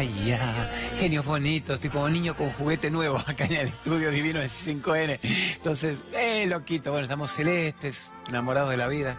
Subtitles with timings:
[0.00, 0.70] Maya.
[0.98, 5.18] Genios bonitos, estoy como niño con juguete nuevo acá en el estudio divino de 5N.
[5.56, 9.18] Entonces, eh, loquito, bueno, estamos celestes, enamorados de la vida.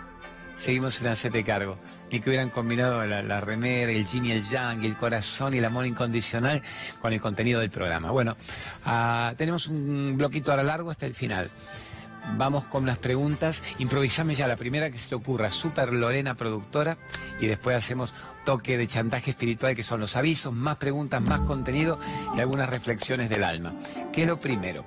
[0.58, 1.78] Seguimos en Hacete Cargo.
[2.10, 5.66] Y que hubieran combinado la, remera, el yin y el yang, el corazón y el
[5.66, 6.64] amor incondicional
[7.00, 8.12] con el contenido del programa.
[8.12, 8.36] Bueno,
[8.84, 11.52] ah, tenemos un bloquito ahora largo hasta el final.
[12.38, 13.64] Vamos con unas preguntas.
[13.80, 15.50] Improvisame ya la primera que se te ocurra.
[15.50, 16.98] Super Lorena, productora.
[17.40, 18.14] Y después hacemos
[18.46, 22.00] toque de chantaje espiritual, que son los avisos, más preguntas, más contenido
[22.36, 23.74] y algunas reflexiones del alma.
[24.12, 24.86] ¿Qué es lo primero?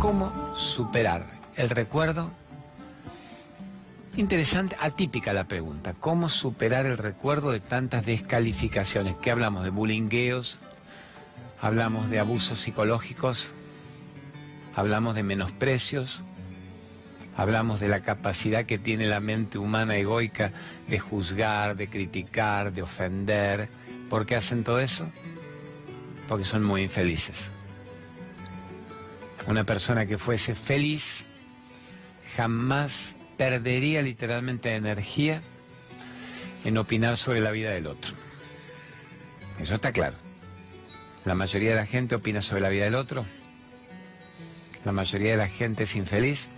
[0.00, 1.26] ¿Cómo superar
[1.56, 2.30] el recuerdo?
[4.16, 5.94] Interesante, atípica la pregunta.
[5.98, 9.16] ¿Cómo superar el recuerdo de tantas descalificaciones?
[9.20, 10.60] ¿Qué hablamos de bulingueos?
[11.60, 13.52] ¿Hablamos de abusos psicológicos?
[14.76, 16.24] ¿Hablamos de menosprecios?
[17.36, 20.52] Hablamos de la capacidad que tiene la mente humana egoica
[20.86, 23.68] de juzgar, de criticar, de ofender.
[24.08, 25.10] ¿Por qué hacen todo eso?
[26.28, 27.50] Porque son muy infelices.
[29.48, 31.26] Una persona que fuese feliz
[32.36, 35.42] jamás perdería literalmente energía
[36.64, 38.12] en opinar sobre la vida del otro.
[39.58, 40.16] Eso está claro.
[41.24, 43.24] La mayoría de la gente opina sobre la vida del otro.
[44.84, 46.48] La mayoría de la gente es infeliz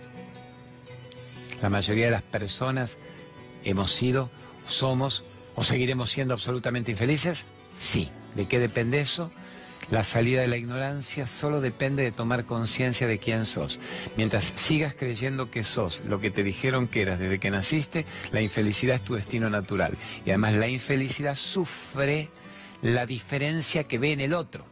[1.61, 2.97] la mayoría de las personas
[3.63, 4.29] hemos sido,
[4.67, 5.23] somos
[5.55, 7.45] o seguiremos siendo absolutamente infelices?
[7.77, 8.09] Sí.
[8.35, 9.31] ¿De qué depende eso?
[9.89, 13.79] La salida de la ignorancia solo depende de tomar conciencia de quién sos.
[14.17, 18.41] Mientras sigas creyendo que sos lo que te dijeron que eras desde que naciste, la
[18.41, 19.97] infelicidad es tu destino natural.
[20.25, 22.29] Y además la infelicidad sufre
[22.81, 24.65] la diferencia que ve en el otro.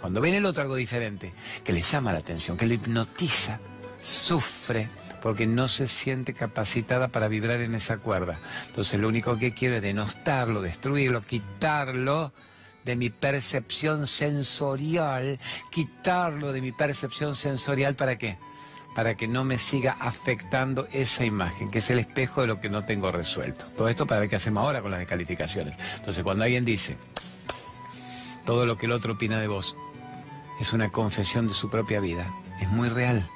[0.00, 1.32] Cuando ve en el otro algo diferente,
[1.64, 3.60] que le llama la atención, que lo hipnotiza,
[4.02, 4.88] sufre
[5.26, 8.38] porque no se siente capacitada para vibrar en esa cuerda.
[8.68, 12.32] Entonces lo único que quiero es denostarlo, destruirlo, quitarlo
[12.84, 15.40] de mi percepción sensorial,
[15.72, 18.38] quitarlo de mi percepción sensorial, ¿para qué?
[18.94, 22.68] Para que no me siga afectando esa imagen, que es el espejo de lo que
[22.68, 23.64] no tengo resuelto.
[23.76, 25.76] Todo esto para ver qué hacemos ahora con las descalificaciones.
[25.96, 26.96] Entonces, cuando alguien dice,
[28.44, 29.76] todo lo que el otro opina de vos
[30.60, 33.28] es una confesión de su propia vida, es muy real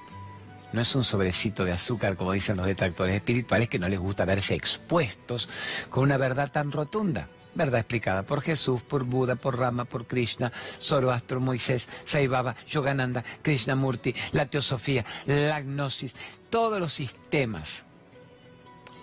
[0.73, 4.25] no es un sobrecito de azúcar, como dicen los detractores espirituales, que no les gusta
[4.25, 5.49] verse expuestos
[5.89, 7.29] con una verdad tan rotunda.
[7.53, 13.25] Verdad explicada por Jesús, por Buda, por Rama, por Krishna, Zoroastro, Moisés, Sai Baba, Yogananda,
[13.43, 16.15] Krishnamurti, la teosofía, la gnosis,
[16.49, 17.85] todos los sistemas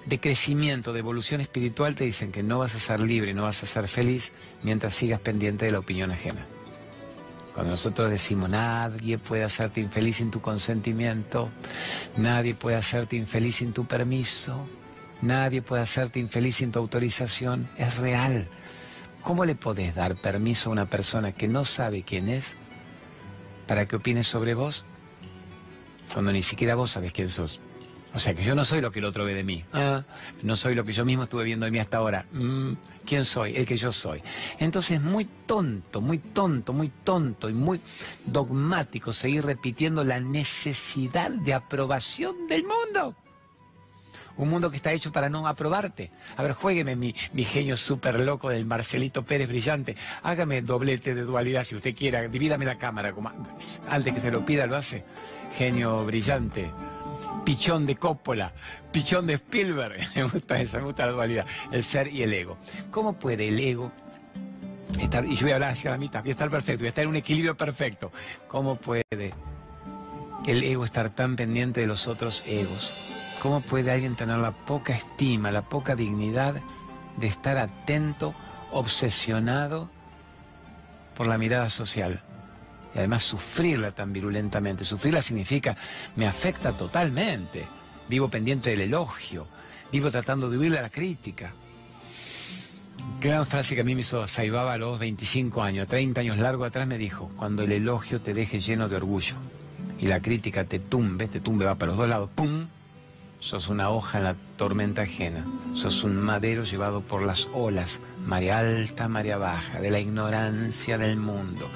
[0.06, 3.64] de crecimiento, de evolución espiritual te dicen que no vas a ser libre, no vas
[3.64, 4.32] a ser feliz
[4.64, 6.48] mientras sigas pendiente de la opinión ajena.
[7.58, 11.50] Cuando nosotros decimos, nadie puede hacerte infeliz sin tu consentimiento,
[12.16, 14.70] nadie puede hacerte infeliz sin tu permiso,
[15.24, 18.48] nadie puede hacerte infeliz sin tu autorización, es real.
[19.24, 22.56] ¿Cómo le podés dar permiso a una persona que no sabe quién es
[23.66, 24.86] para que opine sobre vos
[26.14, 27.60] cuando ni siquiera vos sabés quién sos?
[28.18, 29.64] O sea que yo no soy lo que el otro ve de mí.
[29.74, 30.02] Ah,
[30.42, 32.26] no soy lo que yo mismo estuve viendo de mí hasta ahora.
[32.32, 32.72] Mm,
[33.06, 33.56] ¿Quién soy?
[33.56, 34.24] El que yo soy.
[34.58, 37.80] Entonces, muy tonto, muy tonto, muy tonto y muy
[38.26, 43.16] dogmático seguir repitiendo la necesidad de aprobación del mundo.
[44.38, 46.10] Un mundo que está hecho para no aprobarte.
[46.38, 49.96] A ver, juegueme mi, mi genio súper loco del Marcelito Pérez Brillante.
[50.24, 52.28] Hágame doblete de dualidad si usted quiera.
[52.28, 53.14] Divídame la cámara.
[53.14, 53.32] Como,
[53.88, 55.04] antes que se lo pida, lo hace.
[55.56, 56.72] Genio brillante
[57.48, 58.52] pichón de Coppola,
[58.92, 59.98] pichón de Spielberg.
[60.16, 62.58] Me gusta eso, me gusta la dualidad, el ser y el ego.
[62.92, 63.90] ¿Cómo puede el ego
[65.00, 66.90] estar, y yo voy a hablar hacia la mitad, voy a estar perfecto, voy a
[66.90, 68.12] estar en un equilibrio perfecto?
[68.50, 69.34] ¿Cómo puede
[70.46, 72.94] el ego estar tan pendiente de los otros egos?
[73.42, 76.56] ¿Cómo puede alguien tener la poca estima, la poca dignidad
[77.16, 78.34] de estar atento,
[78.74, 79.90] obsesionado
[81.16, 82.22] por la mirada social?
[82.98, 84.84] Y además sufrirla tan virulentamente.
[84.84, 85.78] Sufrirla significa,
[86.16, 87.66] me afecta totalmente.
[88.10, 89.48] Vivo pendiente del elogio,
[89.92, 91.54] vivo tratando de huirle a la crítica.
[93.22, 96.66] Gran frase que a mí me hizo Saibaba a los 25 años, 30 años largo
[96.66, 99.36] atrás me dijo, cuando el elogio te deje lleno de orgullo
[100.00, 102.66] y la crítica te tumbe, te tumbe va para los dos lados, ¡pum!
[103.40, 105.46] Sos una hoja en la tormenta ajena,
[105.76, 111.18] sos un madero llevado por las olas, marea alta, marea baja, de la ignorancia del
[111.18, 111.70] mundo.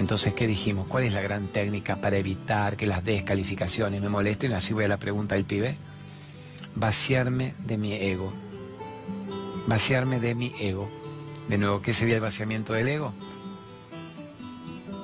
[0.00, 0.86] Entonces, ¿qué dijimos?
[0.88, 4.54] ¿Cuál es la gran técnica para evitar que las descalificaciones me molesten?
[4.54, 5.76] Así voy a la pregunta del pibe.
[6.74, 8.32] Vaciarme de mi ego.
[9.66, 10.88] Vaciarme de mi ego.
[11.48, 13.12] De nuevo, ¿qué sería el vaciamiento del ego?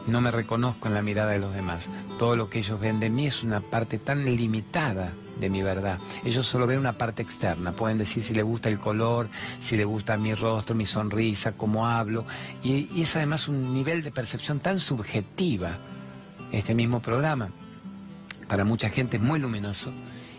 [0.06, 1.90] No me reconozco en la mirada de los demás.
[2.19, 5.99] Todo lo que ellos ven de mí es una parte tan limitada de mi verdad.
[6.25, 7.73] Ellos solo ven una parte externa.
[7.73, 9.29] Pueden decir si les gusta el color,
[9.61, 12.25] si les gusta mi rostro, mi sonrisa, cómo hablo.
[12.62, 15.79] Y, y es además un nivel de percepción tan subjetiva,
[16.53, 17.50] este mismo programa.
[18.49, 19.93] Para mucha gente es muy luminoso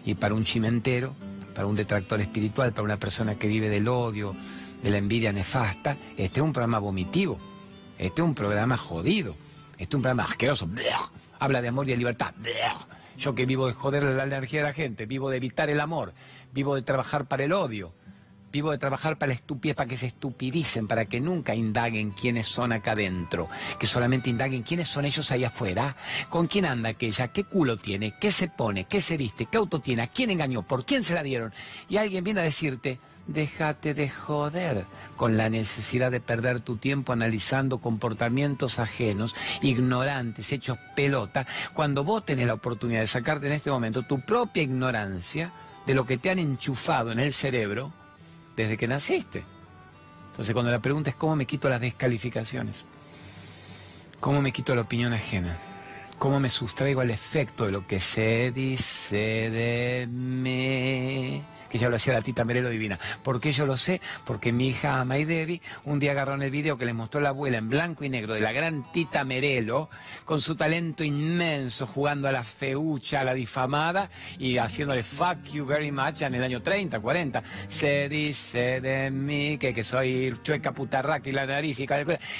[0.05, 1.13] y para un chimentero,
[1.53, 4.33] para un detractor espiritual, para una persona que vive del odio,
[4.81, 7.37] de la envidia nefasta, este es un programa vomitivo.
[7.97, 9.35] Este es un programa jodido.
[9.73, 10.69] Este es un programa asqueroso.
[11.39, 12.33] Habla de amor y de libertad.
[13.17, 16.13] Yo que vivo de joder la energía de la gente, vivo de evitar el amor,
[16.53, 17.93] vivo de trabajar para el odio,
[18.51, 22.47] vivo de trabajar para la estupidez, para que se estupidicen, para que nunca indaguen quiénes
[22.47, 23.49] son acá adentro,
[23.79, 25.95] que solamente indaguen quiénes son ellos allá afuera,
[26.29, 29.79] con quién anda aquella, qué culo tiene, qué se pone, qué se viste, qué auto
[29.79, 31.53] tiene, a quién engañó, por quién se la dieron.
[31.89, 34.85] Y alguien viene a decirte, déjate de joder
[35.15, 42.25] con la necesidad de perder tu tiempo analizando comportamientos ajenos, ignorantes, hechos pelota, cuando vos
[42.25, 45.51] tenés la oportunidad de sacarte en este momento tu propia ignorancia
[45.85, 47.91] de lo que te han enchufado en el cerebro
[48.55, 49.43] desde que naciste.
[50.31, 52.85] Entonces cuando la pregunta es cómo me quito las descalificaciones,
[54.19, 55.57] cómo me quito la opinión ajena,
[56.17, 61.95] cómo me sustraigo al efecto de lo que se dice de mí que ya lo
[61.95, 62.99] hacía la tita Merelo Divina.
[63.23, 64.01] ¿Por qué yo lo sé?
[64.25, 67.29] Porque mi hija May Debbie un día agarró en el video que le mostró la
[67.29, 69.89] abuela en blanco y negro de la gran tita Merelo,
[70.25, 75.65] con su talento inmenso, jugando a la feucha, a la difamada y haciéndole fuck you
[75.65, 77.43] very much en el año 30, 40.
[77.67, 81.87] Se dice de mí que, que soy chueca putarraca y la nariz y,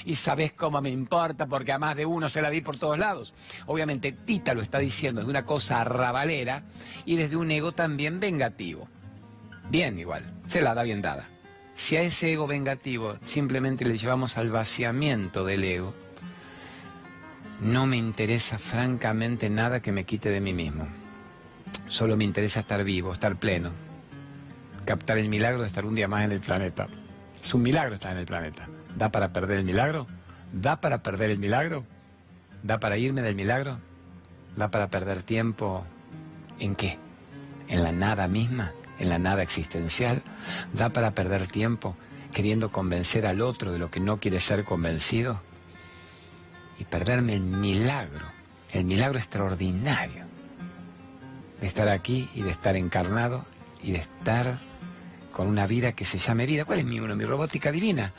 [0.06, 2.98] y sabes cómo me importa porque a más de uno se la di por todos
[2.98, 3.34] lados.
[3.66, 6.64] Obviamente Tita lo está diciendo de una cosa arrabalera
[7.06, 8.88] y desde un ego también vengativo.
[9.70, 11.28] Bien igual, se la da bien dada.
[11.76, 15.94] Si a ese ego vengativo simplemente le llevamos al vaciamiento del ego,
[17.62, 20.88] no me interesa francamente nada que me quite de mí mismo.
[21.88, 23.72] Solo me interesa estar vivo, estar pleno,
[24.86, 26.88] captar el milagro de estar un día más en el planeta.
[27.44, 28.68] Es un milagro estar en el planeta.
[28.96, 30.08] ¿Da para perder el milagro?
[30.54, 31.84] ¿Da para perder el milagro?
[32.64, 33.80] ¿Da para irme del milagro?
[34.56, 35.86] ¿Da para perder tiempo
[36.58, 36.98] en qué?
[37.68, 38.72] ¿En la nada misma?
[39.00, 40.22] En la nada existencial,
[40.74, 41.96] da para perder tiempo
[42.34, 45.42] queriendo convencer al otro de lo que no quiere ser convencido
[46.80, 48.26] y perderme el milagro,
[48.72, 50.26] el milagro extraordinario
[51.60, 53.46] de estar aquí y de estar encarnado
[53.82, 54.60] y de estar
[55.32, 56.66] con una vida que se llame vida.
[56.66, 57.16] ¿Cuál es mi uno?
[57.16, 58.14] Mi robótica divina.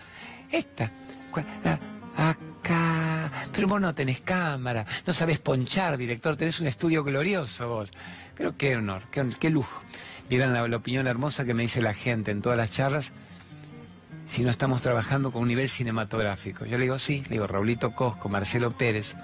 [0.51, 0.91] Esta.
[2.17, 2.98] acá.
[3.53, 7.91] Pero vos no tenés cámara, no sabés ponchar, director, tenés un estudio glorioso vos.
[8.37, 9.83] Pero qué honor, qué, qué lujo.
[10.29, 13.13] Vieran la, opinión hermosa que me dice la gente en todas las charlas,
[14.27, 16.67] si no estamos trabajando con un nivel cinematográfico.
[16.67, 19.17] Yo le digo, sí, le digo, Raulito Cosco, Marcelo Pérez,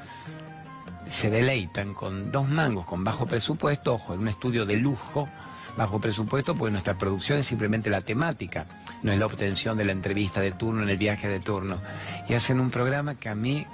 [1.06, 5.28] se deleitan con dos mangos, con bajo presupuesto, ojo, en un estudio de lujo,
[5.76, 8.66] bajo presupuesto, pues nuestra producción es simplemente la temática,
[9.02, 11.80] no es la obtención de la entrevista de turno en el viaje de turno.
[12.28, 13.66] Y hacen un programa que a mí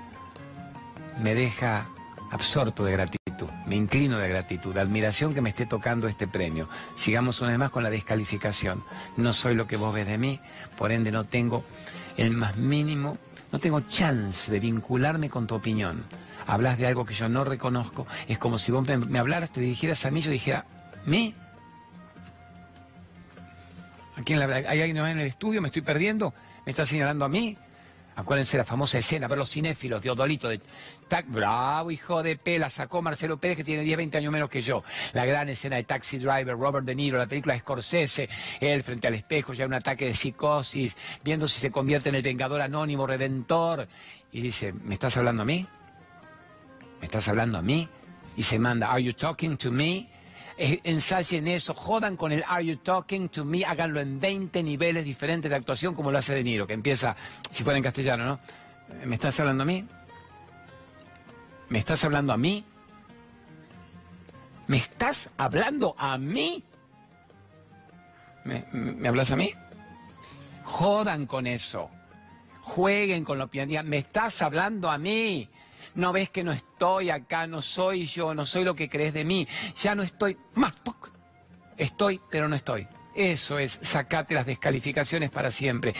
[1.22, 1.86] me deja
[2.30, 3.20] absorto de gratitud
[3.66, 6.68] me inclino de gratitud, de admiración que me esté tocando este premio.
[6.96, 8.82] Sigamos una vez más con la descalificación.
[9.16, 10.40] No soy lo que vos ves de mí,
[10.76, 11.64] por ende no tengo
[12.16, 13.18] el más mínimo,
[13.52, 16.04] no tengo chance de vincularme con tu opinión.
[16.46, 20.04] Hablas de algo que yo no reconozco, es como si vos me, hablaras, te dirigieras
[20.04, 20.64] a mí, yo dijera,
[21.06, 21.34] ¿me?
[24.16, 25.62] ¿Aquí en ¿Hay alguien en el estudio?
[25.62, 26.34] ¿Me estoy perdiendo?
[26.66, 27.56] ¿Me está señalando a mí?
[28.20, 30.60] Acuérdense la famosa escena, ver los cinéfilos de Odolito, de
[31.08, 34.60] Tac, bravo, hijo de pela, sacó Marcelo Pérez, que tiene 10, 20 años menos que
[34.60, 34.84] yo.
[35.14, 38.28] La gran escena de Taxi Driver, Robert De Niro, la película Scorsese,
[38.60, 42.22] él frente al espejo, ya un ataque de psicosis, viendo si se convierte en el
[42.22, 43.88] vengador anónimo, redentor.
[44.32, 45.66] Y dice, ¿me estás hablando a mí?
[47.00, 47.88] ¿Me estás hablando a mí?
[48.36, 50.10] Y se manda, ¿Are you talking to me?
[50.60, 55.50] Ensayen eso, jodan con el Are You Talking to Me, háganlo en 20 niveles diferentes
[55.50, 57.16] de actuación como lo hace De Niro, que empieza,
[57.50, 58.40] si fuera en castellano, ¿no?
[59.06, 59.86] ¿Me estás hablando a mí?
[61.70, 62.64] ¿Me estás hablando a mí?
[64.66, 66.62] ¿Me estás hablando a mí?
[68.44, 69.52] ¿Me, hablas a mí?
[70.64, 71.90] Jodan con eso.
[72.60, 73.88] Jueguen con la opinión.
[73.88, 75.48] ¿Me estás hablando a mí?
[75.94, 79.24] No ves que no estoy acá, no soy yo, no soy lo que crees de
[79.24, 79.46] mí.
[79.82, 80.74] Ya no estoy más.
[81.76, 82.86] Estoy, pero no estoy.
[83.14, 85.94] Eso es, sacate las descalificaciones para siempre.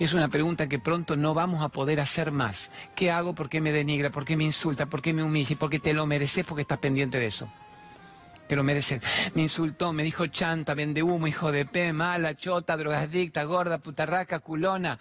[0.00, 2.72] Es una pregunta que pronto no vamos a poder hacer más.
[2.94, 3.34] ¿Qué hago?
[3.34, 4.10] ¿Por qué me denigra?
[4.10, 4.86] ¿Por qué me insulta?
[4.86, 5.56] ¿Por qué me humilla?
[5.56, 6.44] ¿Por qué te lo mereces?
[6.44, 7.48] Porque estás pendiente de eso.
[8.48, 9.02] Te lo mereces.
[9.34, 14.40] Me insultó, me dijo chanta, vende humo, hijo de P, mala, chota, drogadicta, gorda, putarraca,
[14.40, 14.98] culona.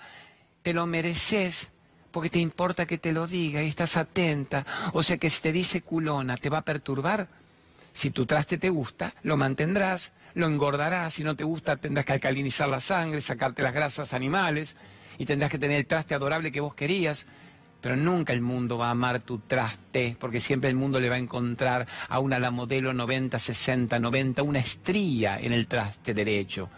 [0.62, 1.72] Te lo mereces
[2.16, 4.66] porque te importa que te lo diga y estás atenta.
[4.94, 7.28] O sea que si te dice culona, ¿te va a perturbar?
[7.92, 11.14] Si tu traste te gusta, lo mantendrás, lo engordarás.
[11.14, 14.78] Si no te gusta, tendrás que alcalinizar la sangre, sacarte las grasas animales
[15.18, 17.26] y tendrás que tener el traste adorable que vos querías.
[17.82, 21.16] Pero nunca el mundo va a amar tu traste, porque siempre el mundo le va
[21.16, 26.70] a encontrar a una la modelo 90, 60, 90, una estría en el traste derecho.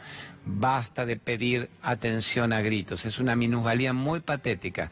[0.48, 4.90] Basta de pedir atención a gritos, es una minusvalía muy patética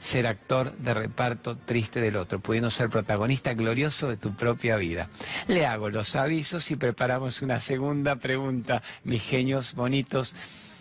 [0.00, 5.08] ser actor de reparto triste del otro, pudiendo ser protagonista glorioso de tu propia vida.
[5.46, 10.34] Le hago los avisos y preparamos una segunda pregunta, mis genios bonitos.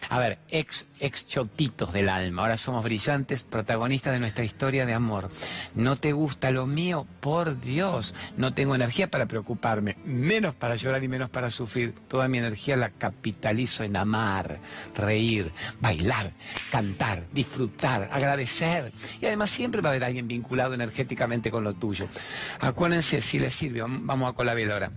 [0.10, 4.94] A ver, ex, ex chotitos del alma, ahora somos brillantes, protagonistas de nuestra historia de
[4.94, 5.30] amor.
[5.76, 7.06] ¿No te gusta lo mío?
[7.20, 11.94] Por Dios, no tengo energía para preocuparme, menos para llorar y menos para sufrir.
[12.08, 14.60] Toda mi energía la capitalizo en amar,
[14.96, 16.32] reír, bailar,
[16.72, 18.94] cantar, disfrutar, agradecer.
[19.22, 22.08] Y además siempre va a haber alguien vinculado energéticamente con lo tuyo.
[22.60, 24.92] Acuérdense, si les sirve, vamos a Colabel ahora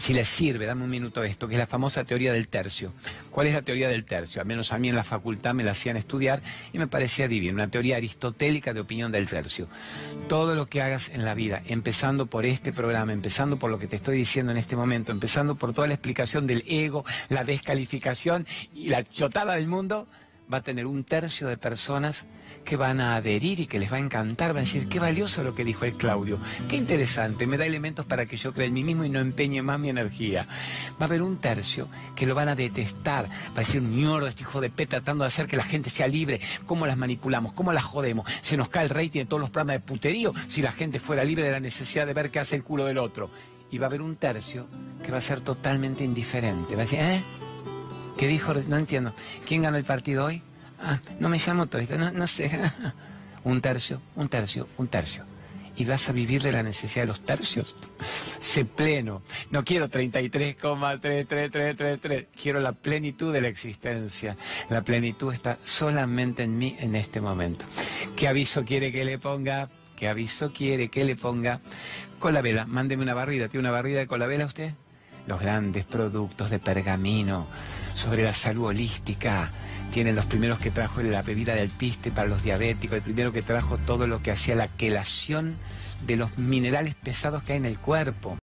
[0.00, 2.92] si les sirve, dame un minuto esto, que es la famosa teoría del tercio.
[3.30, 4.40] ¿Cuál es la teoría del tercio?
[4.40, 6.42] Al menos a mí en la facultad me la hacían estudiar
[6.72, 9.68] y me parecía divina, una teoría aristotélica de opinión del tercio.
[10.28, 13.86] Todo lo que hagas en la vida, empezando por este programa, empezando por lo que
[13.86, 18.46] te estoy diciendo en este momento, empezando por toda la explicación del ego, la descalificación
[18.74, 20.08] y la chotada del mundo,
[20.52, 22.26] va a tener un tercio de personas
[22.64, 25.42] que van a adherir y que les va a encantar, van a decir, qué valioso
[25.42, 26.38] lo que dijo el Claudio,
[26.68, 29.62] qué interesante, me da elementos para que yo crea en mí mismo y no empeñe
[29.62, 30.46] más mi energía.
[31.00, 34.42] Va a haber un tercio que lo van a detestar, va a decir, mierda, este
[34.42, 37.72] hijo de P tratando de hacer que la gente sea libre, cómo las manipulamos, cómo
[37.72, 40.72] las jodemos, se nos cae el rating de todos los programas de puterío si la
[40.72, 43.30] gente fuera libre de la necesidad de ver qué hace el culo del otro.
[43.70, 44.66] Y va a haber un tercio
[45.04, 47.39] que va a ser totalmente indiferente, va a decir, ¿eh?
[48.20, 48.52] ¿Qué dijo?
[48.52, 49.14] No entiendo.
[49.46, 50.42] ¿Quién ganó el partido hoy?
[50.78, 52.50] Ah, no me llamo todavía, no, no sé.
[53.44, 55.24] un tercio, un tercio, un tercio.
[55.74, 57.74] Y vas a vivir de la necesidad de los tercios.
[58.42, 59.22] Sé pleno.
[59.50, 62.26] No quiero 33,33333.
[62.42, 64.36] Quiero la plenitud de la existencia.
[64.68, 67.64] La plenitud está solamente en mí en este momento.
[68.16, 69.70] ¿Qué aviso quiere que le ponga?
[69.96, 71.62] ¿Qué aviso quiere que le ponga?
[72.18, 73.48] Colabela, mándeme una barrida.
[73.48, 74.74] ¿Tiene una barrida de colabela usted?
[75.26, 77.46] Los grandes productos de pergamino
[78.00, 79.50] sobre la salud holística.
[79.92, 83.42] Tienen los primeros que trajo la bebida del piste para los diabéticos, el primero que
[83.42, 85.54] trajo todo lo que hacía la quelación
[86.06, 88.38] de los minerales pesados que hay en el cuerpo.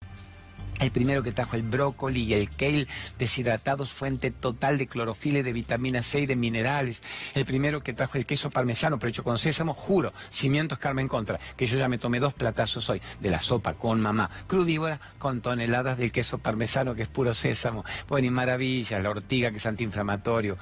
[0.84, 2.88] El primero que trajo el brócoli y el kale
[3.18, 7.02] deshidratados, fuente total de clorofila y de vitamina C y de minerales.
[7.34, 11.40] El primero que trajo el queso parmesano, pero hecho con sésamo, juro, cimientos Carmen Contra,
[11.56, 15.42] que yo ya me tomé dos platazos hoy de la sopa con mamá, crudívora, con
[15.42, 17.86] toneladas del queso parmesano, que es puro sésamo.
[18.10, 20.58] Bueno, y maravilla, la ortiga, que es antiinflamatorio.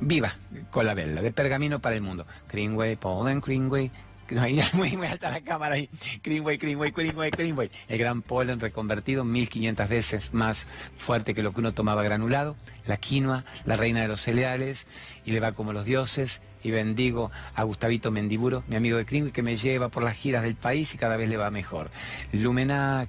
[0.00, 0.32] Viva
[0.70, 2.24] con la vela, de pergamino para el mundo.
[2.48, 3.90] Greenway, Polen Greenway,
[4.74, 5.88] muy, muy alta la cámara ahí.
[6.22, 7.70] Greenway, Greenway, Greenway, Greenway.
[7.88, 10.66] El gran polen reconvertido, 1500 veces más
[10.96, 12.56] fuerte que lo que uno tomaba granulado.
[12.86, 14.86] La quinoa, la reina de los cereales,
[15.24, 16.42] y le va como los dioses.
[16.62, 20.42] Y bendigo a Gustavito Mendiburo, mi amigo de Greenway, que me lleva por las giras
[20.42, 21.90] del país y cada vez le va mejor.
[22.32, 23.08] Lumenac,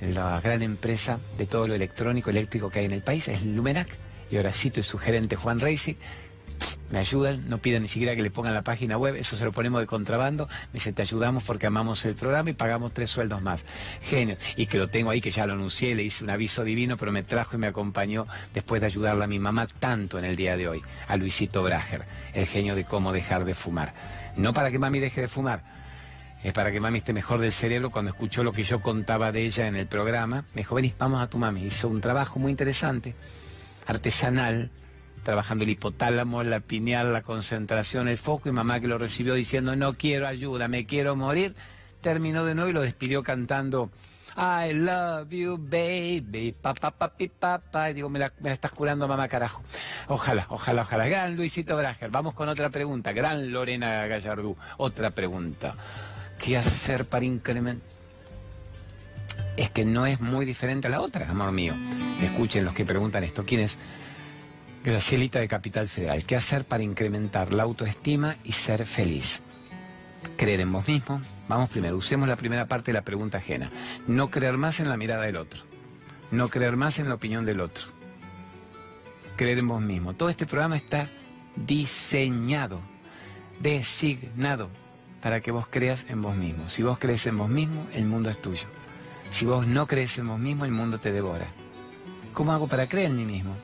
[0.00, 3.88] la gran empresa de todo lo electrónico, eléctrico que hay en el país, es Lumenac.
[4.30, 5.96] Y Horacito y su gerente Juan Reisig
[6.90, 9.52] me ayudan, no piden ni siquiera que le pongan la página web, eso se lo
[9.52, 13.42] ponemos de contrabando, me dicen te ayudamos porque amamos el programa y pagamos tres sueldos
[13.42, 13.64] más.
[14.02, 14.36] Genio.
[14.56, 17.10] Y que lo tengo ahí, que ya lo anuncié, le hice un aviso divino, pero
[17.10, 20.56] me trajo y me acompañó después de ayudarle a mi mamá tanto en el día
[20.56, 23.92] de hoy, a Luisito Brager, el genio de cómo dejar de fumar.
[24.36, 25.62] No para que mami deje de fumar,
[26.44, 27.90] es para que mami esté mejor del cerebro.
[27.90, 31.22] Cuando escuchó lo que yo contaba de ella en el programa, me dijo, vení, vamos
[31.22, 31.64] a tu mami.
[31.64, 33.14] Hizo un trabajo muy interesante,
[33.86, 34.70] artesanal,
[35.24, 39.74] trabajando el hipotálamo, la pineal, la concentración, el foco, y mamá que lo recibió diciendo,
[39.74, 41.56] no quiero ayuda, me quiero morir,
[42.00, 43.90] terminó de nuevo y lo despidió cantando,
[44.36, 49.62] I love you, baby, papá, papi, papá, y digo, me la, estás curando, mamá, carajo.
[50.08, 51.06] Ojalá, ojalá, ojalá.
[51.06, 55.74] Gran Luisito Brager, vamos con otra pregunta, gran Lorena Gallardú, otra pregunta.
[56.38, 57.88] ¿Qué hacer para incrementar?
[59.56, 61.74] Es que no es muy diferente a la otra, amor mío.
[62.20, 63.44] Escuchen los que preguntan esto.
[63.46, 63.78] ¿Quién es?
[64.84, 66.24] Gracielita de Capital Federal.
[66.24, 69.40] ¿Qué hacer para incrementar la autoestima y ser feliz?
[70.36, 71.22] Creer en vos mismo.
[71.48, 73.70] Vamos primero, usemos la primera parte de la pregunta ajena.
[74.06, 75.62] No creer más en la mirada del otro.
[76.30, 77.86] No creer más en la opinión del otro.
[79.36, 80.12] Creer en vos mismo.
[80.12, 81.08] Todo este programa está
[81.56, 82.78] diseñado,
[83.60, 84.68] designado
[85.22, 86.68] para que vos creas en vos mismo.
[86.68, 88.66] Si vos crees en vos mismo, el mundo es tuyo.
[89.30, 91.46] Si vos no crees en vos mismo, el mundo te devora.
[92.34, 93.56] ¿Cómo hago para creer en mí mismo?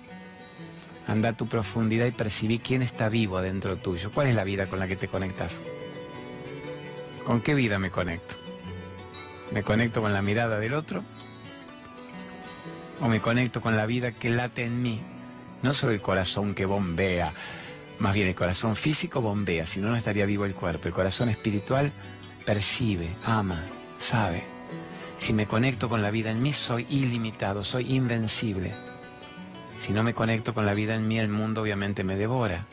[1.10, 4.12] Anda a tu profundidad y percibí quién está vivo adentro tuyo.
[4.12, 5.60] ¿Cuál es la vida con la que te conectas?
[7.26, 8.36] ¿Con qué vida me conecto?
[9.52, 11.02] ¿Me conecto con la mirada del otro?
[13.00, 15.00] ¿O me conecto con la vida que late en mí?
[15.62, 17.34] No solo el corazón que bombea,
[17.98, 20.86] más bien el corazón físico bombea, si no, no estaría vivo el cuerpo.
[20.86, 21.92] El corazón espiritual
[22.46, 23.64] percibe, ama,
[23.98, 24.44] sabe.
[25.18, 28.89] Si me conecto con la vida en mí, soy ilimitado, soy invencible.
[29.80, 32.66] Si no me conecto con la vida en mí, el mundo obviamente me devora.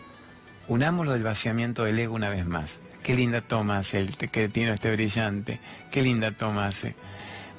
[0.68, 2.80] Unamos lo del vaciamiento del ego una vez más.
[3.02, 5.62] Qué linda toma hace el que tiene este brillante.
[5.90, 6.96] Qué linda toma hace.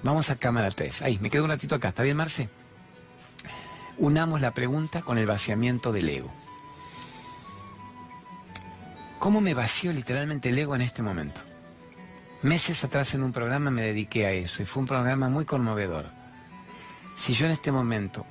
[0.03, 1.01] Vamos a cámara 3.
[1.01, 1.89] Ahí, me quedo un ratito acá.
[1.89, 2.51] ¿Está bien, Marce?
[3.97, 6.31] Unamos la pregunta con el vaciamiento del ego.
[9.19, 11.41] ¿Cómo me vacío literalmente el ego en este momento?
[12.43, 16.11] Meses atrás en un programa me dediqué a eso y fue un programa muy conmovedor.
[17.15, 18.27] Si yo en este momento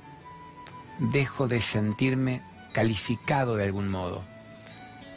[0.98, 4.22] dejo de sentirme calificado de algún modo,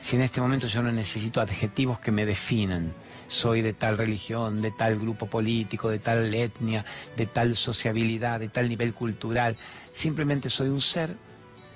[0.01, 2.93] si en este momento yo no necesito adjetivos que me definan,
[3.27, 6.83] soy de tal religión, de tal grupo político, de tal etnia,
[7.15, 9.55] de tal sociabilidad, de tal nivel cultural,
[9.93, 11.15] simplemente soy un ser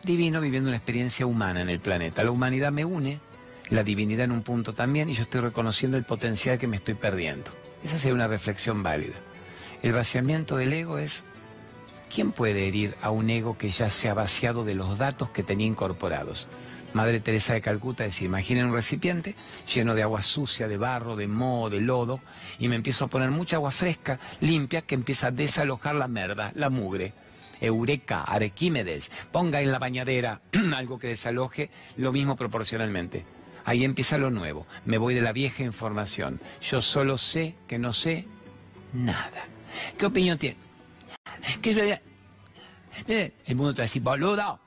[0.03, 2.24] divino viviendo una experiencia humana en el planeta.
[2.24, 3.19] La humanidad me une
[3.69, 6.95] la divinidad en un punto también y yo estoy reconociendo el potencial que me estoy
[6.95, 7.51] perdiendo.
[7.83, 9.15] Esa sería una reflexión válida.
[9.83, 11.24] El vaciamiento del ego es,
[12.15, 15.43] ¿quién puede herir a un ego que ya se ha vaciado de los datos que
[15.43, 16.48] tenía incorporados?
[16.93, 19.36] Madre Teresa de Calcuta decía, imaginen un recipiente
[19.74, 22.22] lleno de agua sucia, de barro, de moho, de lodo,
[22.57, 26.53] y me empiezo a poner mucha agua fresca, limpia, que empieza a desalojar la merda,
[26.55, 27.12] la mugre.
[27.60, 30.39] Eureka, Arquímedes, ponga en la bañadera
[30.74, 33.25] algo que desaloje lo mismo proporcionalmente.
[33.65, 34.67] Ahí empieza lo nuevo.
[34.86, 36.39] Me voy de la vieja información.
[36.62, 38.24] Yo solo sé que no sé
[38.93, 39.48] nada.
[39.98, 40.65] ¿Qué opinión tiene?
[41.61, 41.99] ¿Qué
[43.07, 44.59] eh, El mundo te va a decir, boludo.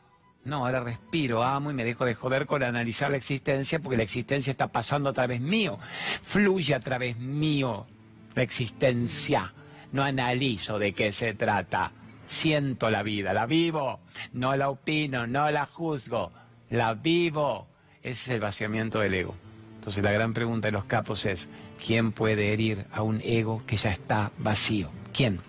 [0.44, 4.04] No, ahora respiro, amo y me dejo de joder con analizar la existencia porque la
[4.04, 5.78] existencia está pasando a través mío.
[6.22, 7.86] Fluye a través mío
[8.34, 9.52] la existencia.
[9.92, 11.92] No analizo de qué se trata.
[12.24, 14.00] Siento la vida, la vivo.
[14.32, 16.32] No la opino, no la juzgo.
[16.70, 17.66] La vivo.
[18.02, 19.34] Ese es el vaciamiento del ego.
[19.74, 21.48] Entonces la gran pregunta de los capos es,
[21.84, 24.90] ¿quién puede herir a un ego que ya está vacío?
[25.12, 25.40] ¿Quién?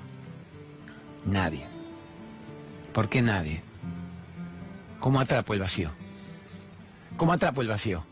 [1.30, 1.64] Nadie.
[2.92, 3.62] ¿Por qué nadie?
[5.00, 5.92] ¿Cómo atrapo el vacío?
[7.18, 8.04] ¿Cómo atrapo el vacío?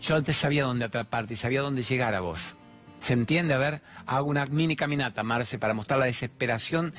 [0.00, 2.54] Yo antes sabía dónde atraparte y sabía dónde llegar a vos.
[2.98, 3.54] ¿Se entiende?
[3.54, 6.92] A ver, hago una mini caminata, Marce, para mostrar la desesperación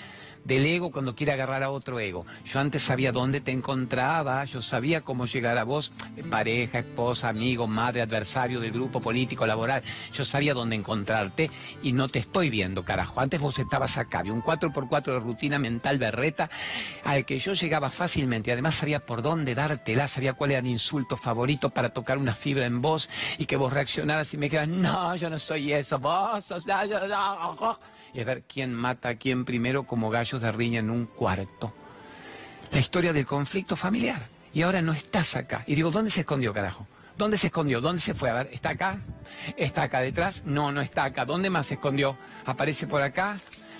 [0.46, 2.26] del ego cuando quiere agarrar a otro ego.
[2.46, 7.30] Yo antes sabía dónde te encontraba, yo sabía cómo llegar a vos, eh, pareja, esposa,
[7.30, 9.84] amigo, madre, adversario del grupo político, laboral.
[10.14, 11.52] Yo sabía dónde encontrarte
[11.84, 13.20] y no te estoy viendo, carajo.
[13.20, 16.50] Antes vos estabas acá, había un 4x4 de rutina mental berreta
[17.04, 18.52] al que yo llegaba fácilmente.
[18.52, 22.66] Además sabía por dónde dártela, sabía cuál era mi insulto favorito para tocar una fibra
[22.66, 25.89] en vos y que vos reaccionaras y me dijeras, no, yo no soy eso.
[28.14, 31.74] Y a ver quién mata a quién primero como gallos de riña en un cuarto.
[32.72, 34.22] La historia del conflicto familiar.
[34.54, 35.64] Y ahora no estás acá.
[35.68, 36.88] Y digo, ¿dónde se escondió, carajo?
[37.18, 37.82] ¿Dónde se escondió?
[37.82, 38.30] ¿Dónde se fue?
[38.30, 39.00] A ver, ¿está acá?
[39.58, 40.44] ¿Está acá detrás?
[40.46, 41.26] No, no está acá.
[41.26, 42.18] ¿Dónde más se escondió?
[42.46, 43.38] ¿Aparece por acá?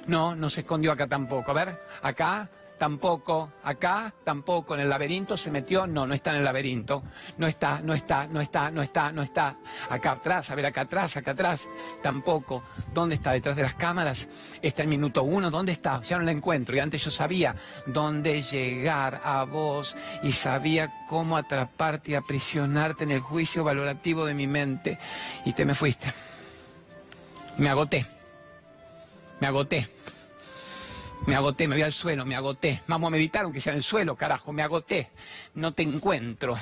[0.08, 1.52] No, no se escondió acá tampoco.
[1.52, 6.38] A ver, acá, tampoco, acá, tampoco, en el laberinto se metió, no, no está en
[6.38, 7.04] el laberinto,
[7.38, 9.58] no está, no está, no está, no está, no está,
[9.90, 11.68] acá atrás, a ver, acá atrás, acá atrás,
[12.02, 12.64] tampoco,
[12.94, 13.34] ¿dónde está?
[13.34, 14.30] Detrás de las cámaras,
[14.62, 16.02] está en minuto uno, ¿dónde está?
[16.02, 17.54] Ya no la encuentro, y antes yo sabía
[17.86, 24.34] dónde llegar a vos y sabía cómo atraparte y aprisionarte en el juicio valorativo de
[24.34, 24.98] mi mente,
[25.44, 26.12] y te me fuiste.
[27.58, 28.06] Me agoté,
[29.42, 29.90] me agoté.
[31.26, 32.82] Me agoté, me voy al suelo, me agoté.
[32.88, 35.10] Vamos a meditar aunque sea en el suelo, carajo, me agoté.
[35.56, 36.58] No te encuentro.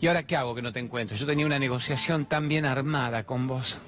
[0.00, 1.16] ¿Y ahora qué hago que no te encuentro?
[1.16, 3.78] Yo tenía una negociación tan bien armada con vos.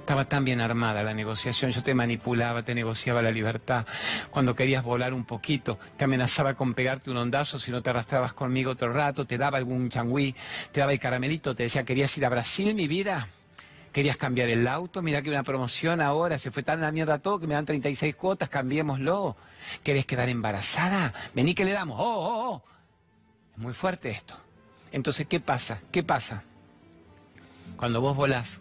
[0.00, 3.86] Estaba tan bien armada la negociación, yo te manipulaba, te negociaba la libertad.
[4.30, 8.34] Cuando querías volar un poquito, te amenazaba con pegarte un ondazo si no te arrastrabas
[8.34, 10.34] conmigo otro rato, te daba algún changüí,
[10.72, 13.26] te daba el caramelito, te decía, ¿querías ir a Brasil, mi vida?
[13.94, 17.20] Querías cambiar el auto, mira que una promoción ahora, se fue tan a la mierda
[17.20, 19.36] todo que me dan 36 cuotas, cambiémoslo.
[19.84, 21.14] ¿Querés quedar embarazada?
[21.32, 22.00] Vení que le damos.
[22.00, 22.64] Oh, oh, oh.
[23.52, 24.34] Es muy fuerte esto.
[24.90, 25.80] Entonces, ¿qué pasa?
[25.92, 26.42] ¿Qué pasa?
[27.76, 28.60] Cuando vos volás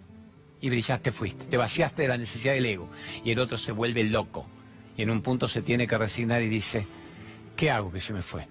[0.62, 2.88] y brillaste fuiste, te vaciaste de la necesidad del ego
[3.26, 4.46] y el otro se vuelve loco
[4.96, 6.86] y en un punto se tiene que resignar y dice,
[7.56, 8.48] ¿qué hago que se me fue?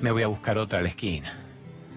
[0.00, 1.30] Me voy a buscar otra a la esquina.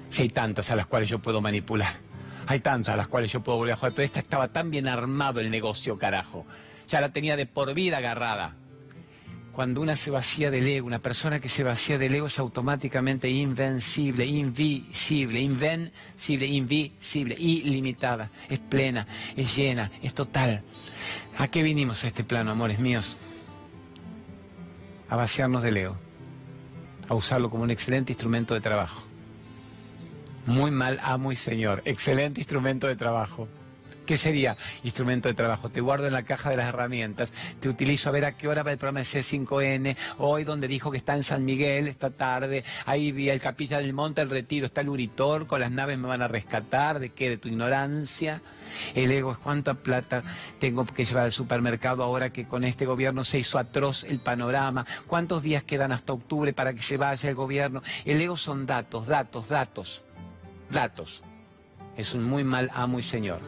[0.09, 2.08] Si hay tantas a las cuales yo puedo manipular.
[2.49, 4.87] Hay tantas a las cuales yo puedo volver a jugar, pero esta estaba tan bien
[4.87, 6.47] armado el negocio, carajo.
[6.87, 8.55] Ya la tenía de por vida agarrada.
[9.51, 13.29] cuando una se vacía del ego, una persona que se vacía del ego es automáticamente
[13.29, 20.63] invencible, invisible, invencible, invisible, ilimitada, es plena, es llena, es total.
[21.37, 23.15] ¿A qué vinimos a este plano, amores míos?
[25.07, 25.97] A vaciarnos del ego,
[27.09, 29.08] a usarlo como un excelente instrumento de trabajo.
[30.49, 33.47] Muy mal amo y señor, excelente instrumento de trabajo.
[34.07, 35.69] ¿Qué sería instrumento de trabajo?
[35.69, 38.63] Te guardo en la caja de las herramientas, te utilizo a ver a qué hora
[38.63, 42.63] va el programa de C5N, hoy donde dijo que está en San Miguel esta tarde,
[42.87, 46.07] ahí vi el Capilla del Monte, el Retiro, está el Uritor, con las naves me
[46.07, 47.29] van a rescatar, ¿de qué?
[47.29, 48.41] De tu ignorancia.
[48.95, 50.23] El ego es cuánta plata
[50.57, 54.87] tengo que llevar al supermercado ahora que con este gobierno se hizo atroz el panorama,
[55.05, 57.83] cuántos días quedan hasta octubre para que se vaya el gobierno.
[58.05, 60.01] El ego son datos, datos, datos,
[60.71, 61.23] datos.
[61.97, 63.41] Es un muy mal amo y señor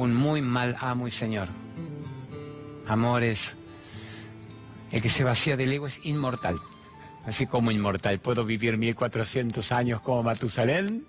[0.00, 1.48] un muy mal amo y señor.
[2.86, 3.56] Amores,
[4.90, 6.58] el que se vacía del ego es inmortal.
[7.26, 11.04] Así como inmortal, ¿puedo vivir 1400 años como Matusalén?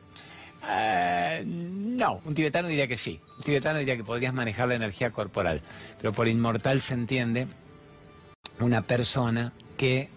[0.70, 3.20] Eh, no, un tibetano diría que sí.
[3.38, 5.62] Un tibetano diría que podrías manejar la energía corporal.
[5.98, 7.48] Pero por inmortal se entiende
[8.60, 10.10] una persona que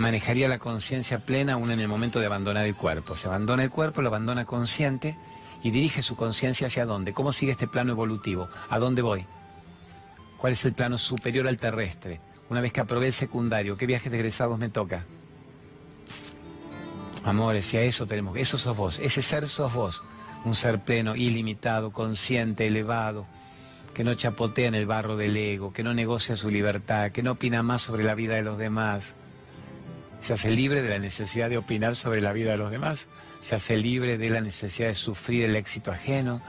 [0.00, 3.16] manejaría la conciencia plena aún en el momento de abandonar el cuerpo.
[3.16, 5.16] Se abandona el cuerpo, lo abandona consciente
[5.62, 7.12] y dirige su conciencia hacia dónde.
[7.12, 8.48] ¿Cómo sigue este plano evolutivo?
[8.68, 9.26] ¿A dónde voy?
[10.38, 12.20] ¿Cuál es el plano superior al terrestre?
[12.48, 15.04] Una vez que aprobé el secundario, ¿qué viajes de egresados me toca?
[17.22, 20.02] Amores, y a eso tenemos, eso sos vos, ese ser sos vos,
[20.46, 23.26] un ser pleno, ilimitado, consciente, elevado,
[23.92, 27.32] que no chapotea en el barro del ego, que no negocia su libertad, que no
[27.32, 29.14] opina más sobre la vida de los demás,
[30.20, 33.08] se hace libre de la necesidad de opinar sobre la vida de los demás
[33.40, 36.42] se hace libre de la necesidad de sufrir el éxito ajeno,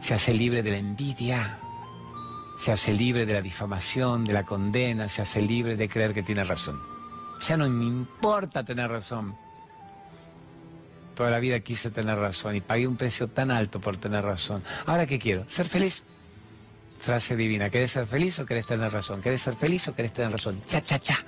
[0.00, 1.58] se hace libre de la envidia,
[2.58, 6.22] se hace libre de la difamación, de la condena, se hace libre de creer que
[6.22, 6.80] tiene razón.
[7.46, 9.34] Ya no me importa tener razón.
[11.14, 14.62] Toda la vida quise tener razón y pagué un precio tan alto por tener razón.
[14.86, 15.44] Ahora qué quiero?
[15.48, 16.02] Ser feliz.
[16.98, 17.68] Frase divina.
[17.68, 19.20] ¿Querés ser feliz o querés tener razón?
[19.20, 20.60] ¿Querés ser feliz o querés tener razón?
[20.66, 21.18] Cha, cha, cha.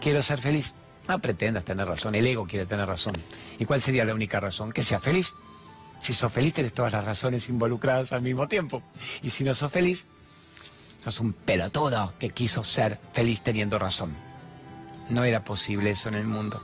[0.00, 0.74] Quiero ser feliz.
[1.08, 3.14] No pretendas tener razón, el ego quiere tener razón.
[3.58, 4.72] ¿Y cuál sería la única razón?
[4.72, 5.34] Que sea feliz.
[6.00, 8.82] Si sos feliz, tenés todas las razones involucradas al mismo tiempo.
[9.22, 10.06] Y si no sos feliz,
[11.02, 14.14] sos un pelotudo que quiso ser feliz teniendo razón.
[15.10, 16.62] No era posible eso en el mundo.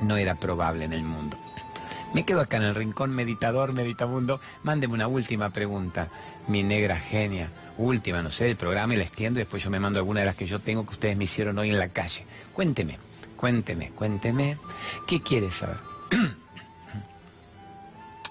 [0.00, 1.38] No era probable en el mundo.
[2.12, 4.40] Me quedo acá en el rincón meditador, meditamundo.
[4.62, 6.08] Mándeme una última pregunta,
[6.48, 7.50] mi negra genia.
[7.78, 10.26] Última, no sé, del programa y la extiendo y después yo me mando alguna de
[10.26, 12.24] las que yo tengo que ustedes me hicieron hoy en la calle.
[12.52, 12.98] Cuénteme.
[13.36, 14.58] Cuénteme, cuénteme.
[15.06, 15.78] ¿Qué quieres saber?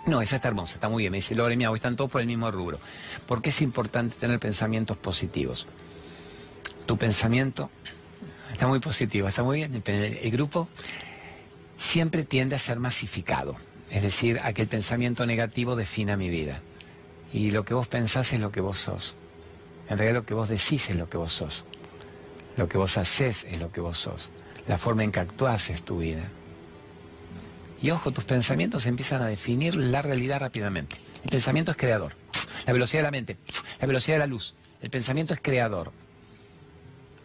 [0.06, 1.12] No, esa está hermosa, está muy bien.
[1.12, 2.80] Me dice Lore, mi están todos por el mismo rubro.
[3.26, 5.68] ¿Por qué es importante tener pensamientos positivos?
[6.86, 7.72] Tu pensamiento
[8.54, 9.82] está muy positivo, está muy bien.
[9.84, 10.70] El grupo
[11.76, 13.56] siempre tiende a ser masificado.
[13.89, 16.62] Es decir, a que el pensamiento negativo defina mi vida.
[17.34, 19.15] Y lo que vos pensás es lo que vos sos.
[19.89, 21.65] En realidad lo que vos decís es lo que vos sos.
[22.58, 24.30] Lo que vos haces es lo que vos sos
[24.67, 26.23] la forma en que actúas es tu vida.
[27.82, 30.95] Y ojo, tus pensamientos empiezan a definir la realidad rápidamente.
[31.23, 32.13] El pensamiento es creador.
[32.65, 33.38] La velocidad de la mente,
[33.80, 34.56] la velocidad de la luz.
[34.82, 35.91] El pensamiento es creador.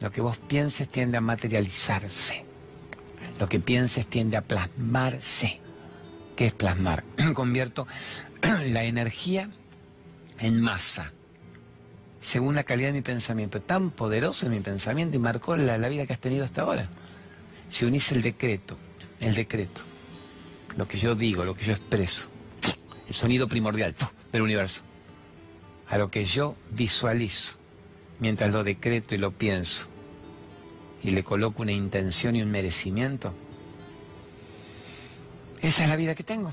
[0.00, 2.44] Lo que vos pienses tiende a materializarse.
[3.38, 5.60] Lo que pienses tiende a plasmarse.
[6.36, 7.04] ¿Qué es plasmar?
[7.34, 7.86] Convierto
[8.66, 9.50] la energía
[10.38, 11.12] en masa
[12.20, 13.62] según la calidad de mi pensamiento.
[13.62, 16.90] Tan poderoso es mi pensamiento y marcó la, la vida que has tenido hasta ahora
[17.70, 18.76] si unís el decreto,
[19.20, 19.82] el decreto,
[20.76, 22.28] lo que yo digo, lo que yo expreso,
[23.08, 23.94] el sonido primordial
[24.32, 24.82] del universo,
[25.88, 27.54] a lo que yo visualizo,
[28.18, 29.86] mientras lo decreto y lo pienso,
[31.02, 33.32] y le coloco una intención y un merecimiento,
[35.62, 36.52] esa es la vida que tengo.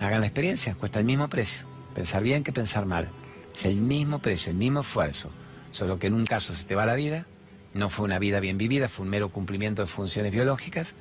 [0.00, 1.66] Hagan la experiencia, cuesta el mismo precio.
[1.94, 3.10] Pensar bien que pensar mal.
[3.54, 5.30] Es el mismo precio, el mismo esfuerzo.
[5.72, 7.26] Solo que en un caso se te va la vida
[7.74, 10.94] no fue una vida bien vivida, fue un mero cumplimiento de funciones biológicas,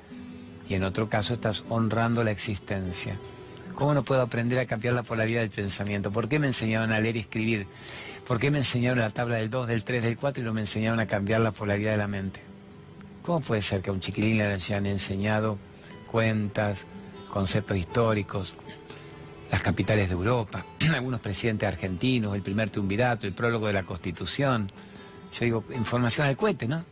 [0.68, 3.18] y en otro caso estás honrando la existencia.
[3.76, 6.12] ¿Cómo no puedo aprender a cambiar la polaridad del pensamiento?
[6.12, 7.68] ¿Por qué me enseñaron a leer y escribir?
[8.28, 10.62] ¿Por qué me enseñaron la tabla del 2, del 3, del 4 y no me
[10.62, 12.42] enseñaron a cambiar la polaridad de la mente?
[13.24, 15.58] ¿Cómo puede ser que a un chiquilín le hayan enseñado
[16.08, 16.86] cuentas,
[17.32, 18.54] conceptos históricos,
[19.52, 24.72] las capitales de Europa, algunos presidentes argentinos, el primer triunvirato, el prólogo de la Constitución?
[25.34, 26.84] Yo digo, información al cohete, ¿no?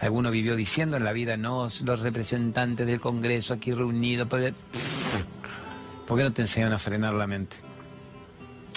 [0.00, 6.24] Alguno vivió diciendo en la vida, no, los representantes del Congreso aquí reunidos, ¿por qué
[6.24, 7.56] no te enseñan a frenar la mente?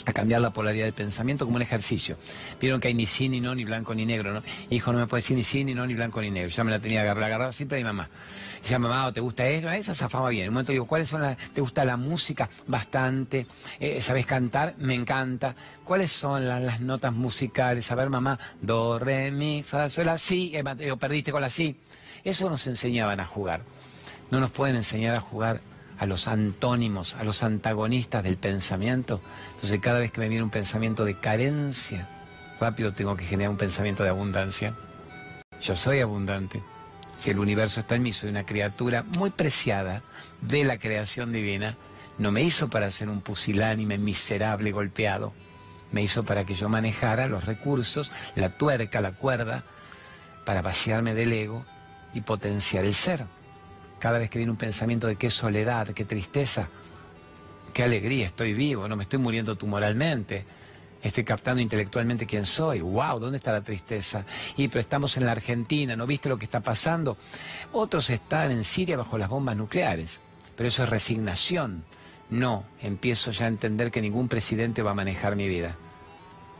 [0.07, 2.17] a cambiar la polaridad del pensamiento como un ejercicio.
[2.61, 4.41] Vieron que hay ni sí, ni no, ni blanco, ni negro, ¿no?
[4.69, 6.49] Hijo, no me puede decir ni sí, ni no, ni blanco, ni negro.
[6.49, 8.09] Ya me la tenía agarrada, agarraba siempre a mi mamá.
[8.61, 9.69] Decía, mamá, ¿te gusta eso?
[9.69, 10.43] Esa zafaba bien.
[10.43, 12.49] En un momento digo, ¿cuáles son las, te gusta la música?
[12.67, 13.47] Bastante.
[13.79, 14.75] Eh, ¿Sabes cantar?
[14.77, 15.55] Me encanta.
[15.83, 17.91] ¿Cuáles son las, notas musicales?
[17.91, 20.55] A ver, mamá, do, re, mi, fa, sol, la, si.
[20.55, 20.63] Eh,
[20.99, 21.75] perdiste con la si.
[22.23, 23.61] Eso nos enseñaban a jugar.
[24.31, 25.61] No nos pueden enseñar a jugar
[25.97, 29.21] a los antónimos, a los antagonistas del pensamiento.
[29.55, 32.09] Entonces cada vez que me viene un pensamiento de carencia,
[32.59, 34.73] rápido tengo que generar un pensamiento de abundancia.
[35.61, 36.61] Yo soy abundante.
[37.19, 40.03] Si el universo está en mí, soy una criatura muy preciada
[40.41, 41.75] de la creación divina.
[42.17, 45.33] No me hizo para ser un pusilánime miserable golpeado.
[45.91, 49.63] Me hizo para que yo manejara los recursos, la tuerca, la cuerda,
[50.45, 51.65] para vaciarme del ego
[52.13, 53.25] y potenciar el ser.
[53.99, 56.69] Cada vez que viene un pensamiento de qué soledad, qué tristeza,
[57.73, 60.45] qué alegría, estoy vivo, no me estoy muriendo tumoralmente,
[61.07, 62.81] estoy captando intelectualmente quién soy.
[62.81, 63.19] ¡Wow!
[63.19, 64.25] ¿Dónde está la tristeza?
[64.55, 67.17] Y pero estamos en la Argentina, ¿no viste lo que está pasando?
[67.73, 70.21] Otros están en Siria bajo las bombas nucleares,
[70.55, 71.83] pero eso es resignación.
[72.29, 75.75] No, empiezo ya a entender que ningún presidente va a manejar mi vida.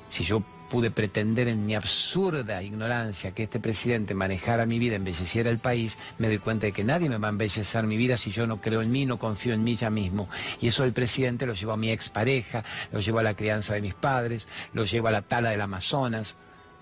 [0.09, 5.49] Si yo pude pretender en mi absurda ignorancia que este presidente manejara mi vida, embelleciera
[5.49, 8.31] el país, me doy cuenta de que nadie me va a embellecer mi vida si
[8.31, 10.27] yo no creo en mí, no confío en mí ya mismo.
[10.59, 13.81] Y eso el presidente lo llevó a mi expareja, lo llevó a la crianza de
[13.81, 16.35] mis padres, lo llevó a la tala del Amazonas.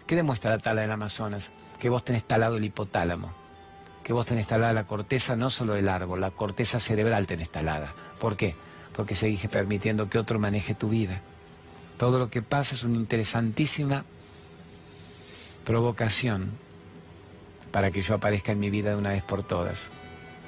[0.08, 1.52] ¿Qué demuestra la tala del Amazonas?
[1.80, 3.34] Que vos tenés talado el hipotálamo,
[4.04, 7.93] que vos tenés talada la corteza no solo del árbol, la corteza cerebral tenés talada.
[8.19, 8.56] ¿Por qué?
[8.95, 11.21] Porque seguís permitiendo que otro maneje tu vida.
[11.97, 14.03] Todo lo que pasa es una interesantísima
[15.63, 16.51] provocación
[17.71, 19.89] para que yo aparezca en mi vida de una vez por todas.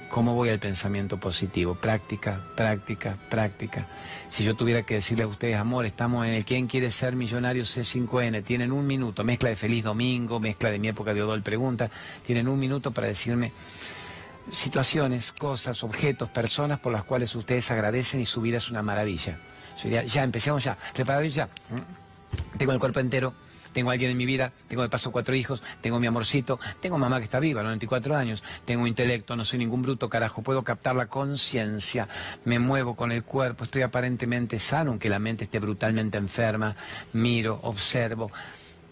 [0.10, 1.76] ¿Cómo voy al pensamiento positivo?
[1.76, 3.88] Práctica, práctica, práctica.
[4.30, 7.64] Si yo tuviera que decirle a ustedes, amor, estamos en el ¿Quién quiere ser millonario
[7.64, 8.44] C5N?
[8.44, 11.92] Tienen un minuto, mezcla de Feliz Domingo, mezcla de mi época de Odol Pregunta,
[12.26, 13.52] tienen un minuto para decirme
[14.50, 19.38] situaciones, cosas, objetos, personas por las cuales ustedes agradecen y su vida es una maravilla
[19.84, 21.50] ya empecemos ya, preparado ya.
[22.58, 23.34] Tengo el cuerpo entero,
[23.78, 26.98] tengo a alguien en mi vida, tengo de paso cuatro hijos, tengo mi amorcito, tengo
[26.98, 30.96] mamá que está viva, 94 años, tengo intelecto, no soy ningún bruto carajo, puedo captar
[30.96, 32.08] la conciencia,
[32.46, 36.76] me muevo con el cuerpo, estoy aparentemente sano, aunque la mente esté brutalmente enferma,
[37.14, 38.32] miro, observo,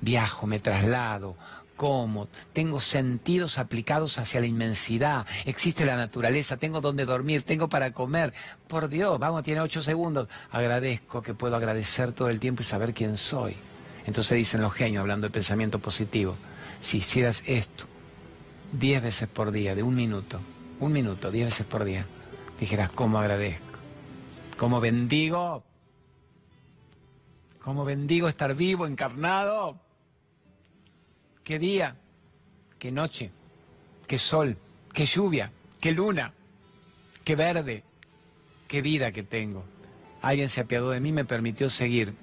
[0.02, 1.36] viajo, me traslado,
[1.76, 7.92] como, tengo sentidos aplicados hacia la inmensidad, existe la naturaleza, tengo donde dormir, tengo para
[7.92, 8.34] comer.
[8.68, 10.28] Por Dios, vamos, tiene ocho segundos.
[10.52, 13.56] Agradezco que puedo agradecer todo el tiempo y saber quién soy.
[14.06, 16.36] Entonces dicen los genios, hablando de pensamiento positivo,
[16.80, 17.86] si hicieras esto
[18.72, 20.40] diez veces por día, de un minuto,
[20.80, 22.06] un minuto, diez veces por día,
[22.60, 23.66] dijeras, ¿cómo agradezco?
[24.58, 25.64] ¿Cómo bendigo?
[27.62, 29.85] ¿Cómo bendigo estar vivo, encarnado?
[31.46, 31.96] Qué día,
[32.80, 33.32] qué noche,
[34.08, 34.58] qué sol,
[34.92, 36.34] qué lluvia, qué luna,
[37.24, 37.84] qué verde,
[38.68, 39.64] qué vida que tengo.
[40.22, 42.16] Alguien se apiadó de mí, me permitió seguir.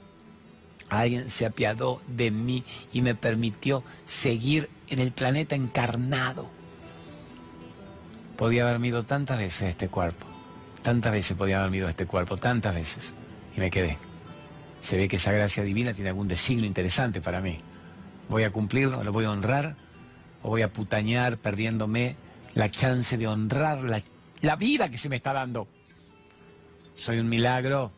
[0.91, 6.51] Alguien se apiadó de mí y me permitió seguir en el planeta encarnado.
[8.37, 10.27] Podía haber ido tantas veces este cuerpo,
[10.83, 13.15] tantas veces podía haber ido este cuerpo, tantas veces,
[13.57, 13.97] y me quedé.
[14.81, 17.59] Se ve que esa gracia divina tiene algún designio interesante para mí.
[18.29, 19.03] ¿Voy a cumplirlo?
[19.05, 19.77] ¿Lo voy a honrar?
[20.43, 22.17] ¿O voy a putañar perdiéndome
[22.55, 24.03] la chance de honrar la,
[24.41, 25.69] la vida que se me está dando?
[26.95, 27.93] Soy un milagro.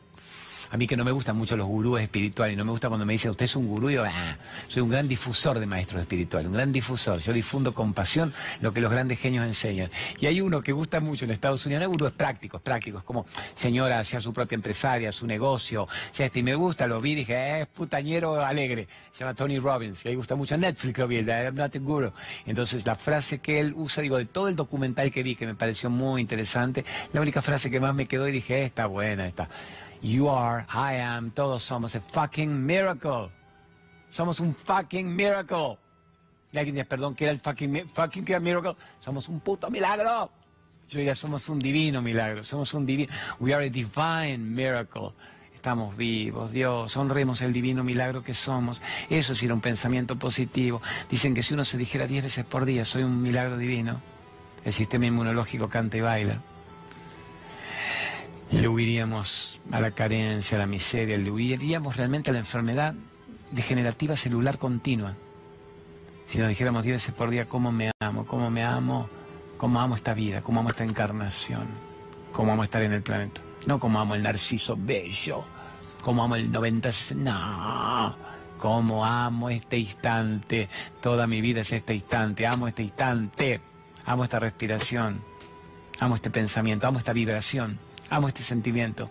[0.74, 3.12] A mí que no me gustan mucho los gurúes espirituales, no me gusta cuando me
[3.12, 6.54] dicen, usted es un gurú, yo ah, soy un gran difusor de maestros espirituales, un
[6.54, 7.20] gran difusor.
[7.20, 9.88] Yo difundo con pasión lo que los grandes genios enseñan.
[10.18, 12.98] Y hay uno que gusta mucho en Estados Unidos, no gurú, es práctico, es práctico,
[12.98, 17.00] es como señora, sea su propia empresaria, su negocio, sea este, y me gusta, lo
[17.00, 20.98] vi, dije, eh, es putañero alegre, se llama Tony Robbins, y ahí gusta mucho Netflix,
[20.98, 22.12] lo vi, el I'm not a guru.
[22.46, 25.54] Entonces la frase que él usa, digo, de todo el documental que vi, que me
[25.54, 29.48] pareció muy interesante, la única frase que más me quedó y dije, está buena, está.
[30.04, 33.30] You are, I am, todos somos a fucking miracle.
[34.10, 35.78] Somos un fucking miracle.
[36.52, 38.76] Y alguien dice, perdón, ¿qué era el fucking, fucking miracle?
[39.00, 40.30] Somos un puto milagro.
[40.90, 45.12] Yo diría, somos un divino milagro, somos un divino, we are a divine miracle.
[45.54, 48.82] Estamos vivos, Dios, sonremos el divino milagro que somos.
[49.08, 50.82] Eso sí era un pensamiento positivo.
[51.10, 54.02] Dicen que si uno se dijera diez veces por día, soy un milagro divino,
[54.66, 56.42] el sistema inmunológico canta y baila
[58.60, 62.94] le huiríamos a la carencia, a la miseria, le huiríamos realmente a la enfermedad
[63.50, 65.16] degenerativa celular continua.
[66.26, 69.08] Si nos dijéramos diez veces por día cómo me amo, cómo me amo,
[69.56, 71.66] cómo amo esta vida, cómo amo esta encarnación,
[72.32, 73.40] cómo amo estar en el planeta.
[73.66, 75.44] No como amo el narciso bello,
[76.02, 78.16] Como amo el 90, no,
[78.58, 80.68] como amo este instante,
[81.00, 83.60] toda mi vida es este instante, amo este instante,
[84.04, 85.22] amo esta respiración,
[86.00, 87.78] amo este pensamiento, amo esta vibración,
[88.10, 89.10] amo este sentimiento.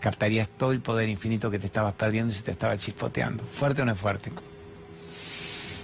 [0.00, 3.44] Captarías todo el poder infinito que te estabas perdiendo y se te estaba chispoteando.
[3.44, 4.30] ¿Fuerte o no es fuerte?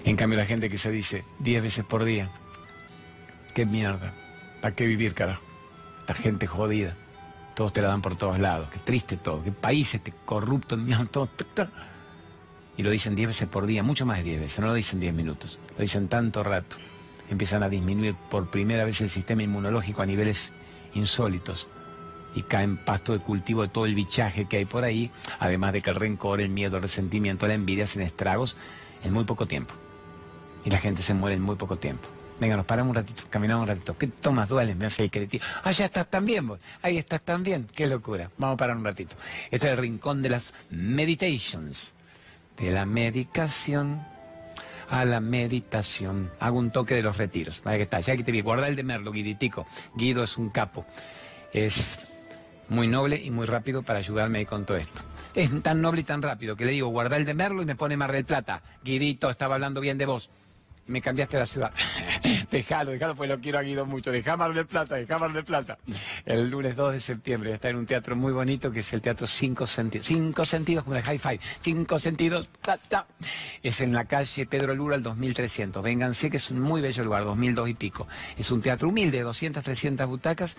[0.05, 2.31] En cambio la gente que se dice 10 veces por día,
[3.55, 4.15] qué mierda,
[4.61, 5.43] ¿para qué vivir, carajo?
[6.01, 6.97] Esta gente jodida,
[7.55, 10.79] todos te la dan por todos lados, qué triste todo, qué país este corrupto,
[11.11, 11.29] todo,
[12.77, 15.01] y lo dicen 10 veces por día, mucho más de 10 veces, no lo dicen
[15.01, 16.77] 10 minutos, lo dicen tanto rato.
[17.29, 20.53] Empiezan a disminuir por primera vez el sistema inmunológico a niveles
[20.95, 21.69] insólitos
[22.35, 25.73] y cae en pasto de cultivo de todo el bichaje que hay por ahí, además
[25.73, 28.57] de que el rencor, el miedo, el resentimiento, la envidia hacen estragos
[29.03, 29.75] en muy poco tiempo
[30.65, 32.09] y la gente se muere en muy poco tiempo.
[32.39, 33.99] Venga, nos paramos un ratito, caminamos un ratito.
[33.99, 34.75] ¿Qué tomas duales?
[34.75, 35.45] Me hace el cretino.
[35.63, 36.59] Ah, ya estás también vos.
[36.81, 37.69] Ahí estás también.
[37.75, 38.31] Qué locura.
[38.39, 39.15] Vamos a parar un ratito.
[39.51, 41.93] Este es el rincón de las meditations.
[42.57, 44.03] De la medicación
[44.89, 46.31] a la meditación.
[46.41, 47.61] Hago un toque de los retiros.
[47.61, 48.01] Que está.
[48.01, 48.41] Ya que te vi.
[48.41, 49.67] Guarda el de Merlo, Guiditico.
[49.95, 50.87] Guido es un capo.
[51.53, 51.99] Es
[52.71, 55.03] muy noble y muy rápido para ayudarme con todo esto.
[55.35, 57.77] Es tan noble y tan rápido que le digo, guarda el de Merlo y me
[57.77, 58.63] pone Mar del Plata.
[58.83, 60.31] Guidito, estaba hablando bien de vos
[60.91, 61.73] me cambiaste la ciudad.
[62.51, 64.11] dejalo, dejalo, pues lo quiero a Guido mucho.
[64.11, 65.79] Dejá Mar del Plata, dejá Mar del Plata.
[66.27, 69.27] El lunes 2 de septiembre está en un teatro muy bonito que es el Teatro
[69.27, 70.07] Cinco Sentidos.
[70.07, 71.41] Cinco Sentidos, como de High Five.
[71.61, 72.51] Cinco Sentidos,
[73.63, 75.83] Es en la calle Pedro Lura, al 2300.
[75.83, 78.09] Vénganse, que es un muy bello lugar, 2002 y pico.
[78.37, 80.57] Es un teatro humilde, 200, 300 butacas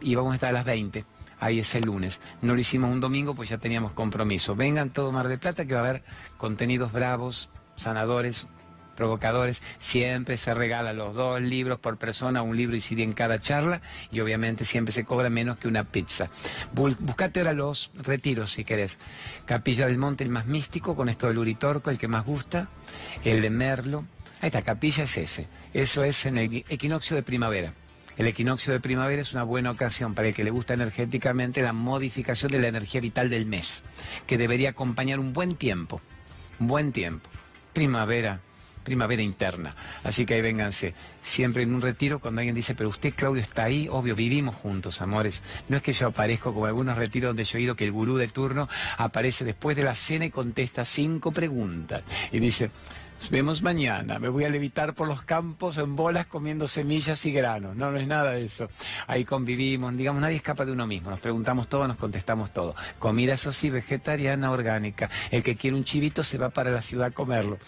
[0.00, 1.04] y vamos a estar a las 20
[1.42, 2.20] ahí es el lunes.
[2.40, 4.54] No lo hicimos un domingo, pues ya teníamos compromiso.
[4.54, 6.04] Vengan todo Mar del Plata, que va a haber
[6.38, 8.46] contenidos bravos, sanadores,
[8.94, 13.40] provocadores, siempre se regala los dos libros por persona, un libro y CD en cada
[13.40, 13.80] charla,
[14.12, 16.30] y obviamente siempre se cobra menos que una pizza.
[16.72, 18.98] Buscate ahora los retiros si querés.
[19.44, 22.68] Capilla del Monte, el más místico, con esto del Uritorco, el que más gusta,
[23.24, 24.04] el de Merlo.
[24.40, 25.48] Ahí está, capilla es ese.
[25.74, 27.74] Eso es en el equinoccio de primavera.
[28.16, 31.72] El equinoccio de primavera es una buena ocasión para el que le gusta energéticamente la
[31.72, 33.84] modificación de la energía vital del mes,
[34.26, 36.00] que debería acompañar un buen tiempo,
[36.60, 37.30] un buen tiempo.
[37.72, 38.40] Primavera,
[38.82, 39.74] primavera interna.
[40.04, 40.94] Así que ahí vénganse.
[41.22, 45.00] Siempre en un retiro, cuando alguien dice, pero usted, Claudio, está ahí, obvio, vivimos juntos,
[45.00, 45.42] amores.
[45.68, 48.16] No es que yo aparezco como algunos retiros donde yo he oído que el gurú
[48.16, 52.02] de turno aparece después de la cena y contesta cinco preguntas.
[52.30, 52.70] Y dice,
[53.30, 57.76] vemos mañana, me voy a levitar por los campos en bolas comiendo semillas y granos.
[57.76, 58.68] No, no es nada de eso.
[59.06, 61.10] Ahí convivimos, digamos, nadie escapa de uno mismo.
[61.10, 62.74] Nos preguntamos todo, nos contestamos todo.
[62.98, 65.08] Comida, eso sí, vegetariana, orgánica.
[65.30, 67.58] El que quiere un chivito se va para la ciudad a comerlo.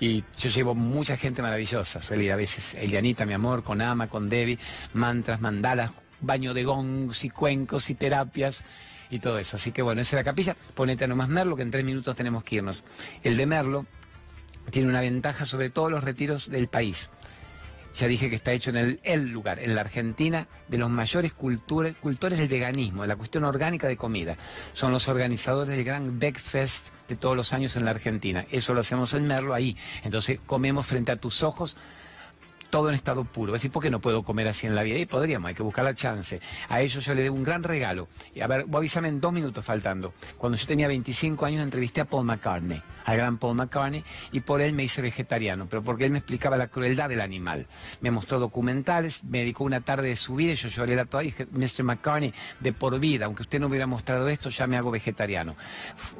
[0.00, 2.00] Y yo llevo mucha gente maravillosa.
[2.00, 4.58] Suele a veces Elianita, mi amor, con Ama, con Debbie,
[4.94, 8.64] mantras, mandalas, baño de gongs y cuencos y terapias
[9.10, 9.56] y todo eso.
[9.56, 10.56] Así que bueno, esa es la capilla.
[10.74, 12.84] Ponete a nomás Merlo, que en tres minutos tenemos que irnos.
[13.22, 13.86] El de Merlo
[14.70, 17.10] tiene una ventaja sobre todos los retiros del país.
[17.96, 22.38] Ya dije que está hecho en el, lugar, en la Argentina, de los mayores cultores
[22.38, 24.36] del veganismo, de la cuestión orgánica de comida.
[24.72, 28.46] Son los organizadores del gran Fest de todos los años en la Argentina.
[28.50, 29.76] Eso lo hacemos en Merlo ahí.
[30.02, 31.76] Entonces comemos frente a tus ojos
[32.74, 33.52] todo en estado puro.
[33.52, 34.98] decir, ¿por qué no puedo comer así en la vida?
[34.98, 36.40] Y podríamos, hay que buscar la chance.
[36.68, 38.08] A ellos yo le debo un gran regalo.
[38.34, 40.12] Y a ver, voy a avisarme en dos minutos faltando.
[40.36, 44.60] Cuando yo tenía 25 años entrevisté a Paul McCartney, al gran Paul McCartney, y por
[44.60, 47.68] él me hice vegetariano, pero porque él me explicaba la crueldad del animal.
[48.00, 51.22] Me mostró documentales, me dedicó una tarde de su vida y yo lloré la toda
[51.22, 51.84] y dije, Mr.
[51.84, 55.54] McCartney, de por vida, aunque usted no hubiera mostrado esto, ya me hago vegetariano.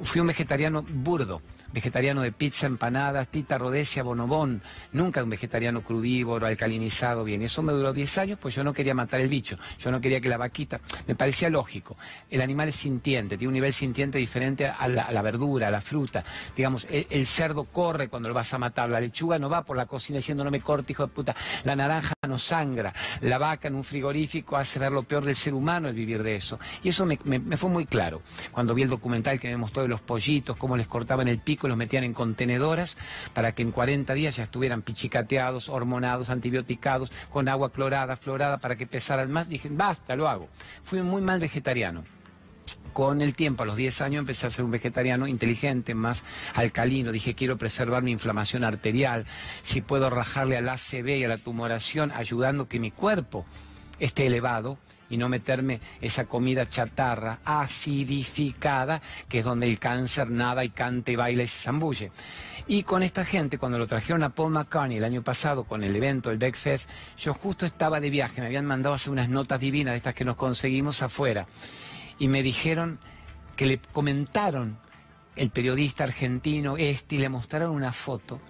[0.05, 1.43] Fui un vegetariano burdo
[1.75, 4.63] vegetariano de pizza, empanadas, tita, rodesia, bonobón,
[4.93, 7.43] nunca un vegetariano crudívoro, alcalinizado bien.
[7.43, 10.21] Eso me duró 10 años, pues yo no quería matar el bicho, yo no quería
[10.21, 11.97] que la vaquita, me parecía lógico.
[12.31, 16.25] El animal es sintiente, tiene un nivel sintiente diferente a la, verdura, a la fruta.
[16.57, 19.87] Digamos, el, cerdo corre cuando lo vas a matar, la lechuga no va por la
[19.87, 23.75] cocina diciendo no me corte, hijo de puta, la naranja no sangra, la vaca en
[23.75, 26.59] un frigorífico hace ver lo peor del ser humano el vivir de eso.
[26.83, 28.23] Y eso me, me fue muy claro.
[28.53, 31.69] Cuando vi el documental que me mostró de los pollitos, cómo les cortaban el pico,
[31.69, 32.97] los metían en contenedoras
[33.33, 38.77] para que en 40 días ya estuvieran pichicateados, hormonados, antibioticados, con agua clorada, florada, para
[38.77, 39.49] que pesaran más.
[39.49, 40.49] Dije, basta, lo hago.
[40.83, 42.03] Fui muy mal vegetariano
[42.95, 46.25] con el tiempo, a los 10 años, empecé a ser un vegetariano inteligente, más
[46.55, 47.13] alcalino.
[47.13, 49.27] Dije, quiero preservar mi inflamación arterial,
[49.63, 53.45] si puedo rajarle al ACV y a la tumoración, ayudando que mi cuerpo
[53.99, 54.79] esté elevado
[55.15, 61.13] y no meterme esa comida chatarra acidificada, que es donde el cáncer nada y canta
[61.13, 62.11] y baila y se zambulle.
[62.67, 65.95] Y con esta gente, cuando lo trajeron a Paul McCartney el año pasado con el
[65.95, 69.93] evento, el Beckfest, yo justo estaba de viaje, me habían mandado hacer unas notas divinas
[69.93, 71.47] de estas que nos conseguimos afuera.
[72.19, 72.99] Y me dijeron,
[73.57, 74.79] que le comentaron
[75.37, 78.41] el periodista argentino este y le mostraron una foto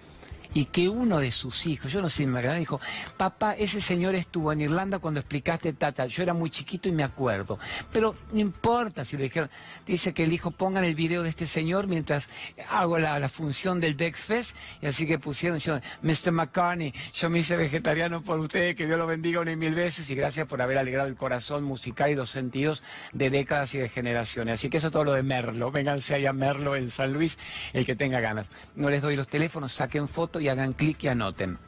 [0.55, 2.81] y que uno de sus hijos, yo no sé, me dijo,
[3.17, 7.03] papá, ese señor estuvo en Irlanda cuando explicaste tata, yo era muy chiquito y me
[7.03, 7.59] acuerdo,
[7.93, 9.51] pero no importa si le dijeron,
[9.85, 12.29] dice que el hijo pongan el video de este señor mientras
[12.71, 15.59] hago la, función del Fest y así que pusieron,
[16.03, 16.31] Mr.
[16.31, 20.09] McCartney, yo me hice vegetariano por usted, que Dios lo bendiga una y mil veces
[20.09, 23.89] y gracias por haber alegrado el corazón musical y los sentidos de décadas y de
[23.89, 24.55] generaciones.
[24.55, 27.39] Así que eso es todo lo de Merlo, vénganse ahí a Merlo en San Luis,
[27.73, 28.51] el que tenga ganas.
[28.77, 31.59] No les doy los teléfonos, saquen fotos hagan clic y anoten.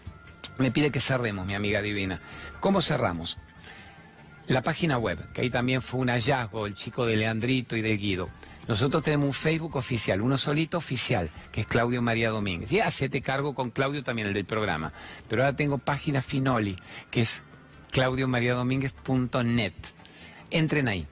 [0.58, 2.20] Me pide que cerremos, mi amiga divina.
[2.60, 3.38] ¿Cómo cerramos?
[4.46, 7.96] La página web, que ahí también fue un hallazgo, el chico de Leandrito y de
[7.96, 8.28] Guido.
[8.68, 12.72] Nosotros tenemos un Facebook oficial, uno solito oficial, que es Claudio María Domínguez.
[12.72, 14.92] Y hacete cargo con Claudio también, el del programa.
[15.28, 16.76] Pero ahora tengo página Finoli,
[17.10, 17.42] que es
[17.92, 19.74] claudiomariadomínguez.net.
[20.50, 21.06] Entren ahí,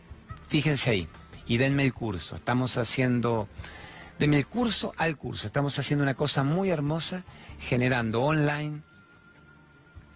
[0.49, 1.09] fíjense ahí
[1.47, 2.37] y denme el curso.
[2.37, 3.49] Estamos haciendo
[4.19, 5.47] de el curso al curso.
[5.47, 7.25] Estamos haciendo una cosa muy hermosa,
[7.59, 8.83] generando online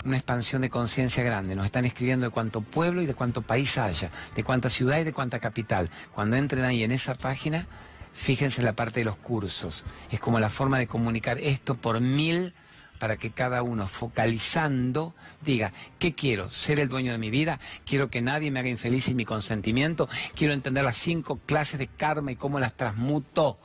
[0.05, 1.57] una expansión de conciencia grande.
[1.57, 5.05] Nos están escribiendo de cuánto pueblo y de cuánto país haya, de cuánta ciudad y
[5.05, 5.91] de cuánta capital.
[6.15, 7.67] Cuando entren ahí en esa página,
[8.13, 9.85] fíjense en la parte de los cursos.
[10.11, 12.55] Es como la forma de comunicar esto por mil
[12.99, 16.51] para que cada uno focalizando diga, ¿qué quiero?
[16.51, 17.61] ¿Ser el dueño de mi vida?
[17.85, 20.09] ¿Quiero que nadie me haga infeliz sin mi consentimiento?
[20.35, 23.59] ¿Quiero entender las cinco clases de karma y cómo las transmuto?